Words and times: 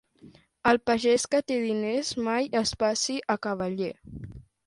El 0.69 0.79
pagès 0.89 1.25
que 1.33 1.41
té 1.51 1.57
diners 1.65 2.09
mai 2.29 2.49
es 2.61 2.73
passi 2.85 3.19
a 3.35 3.35
cavaller. 3.47 3.93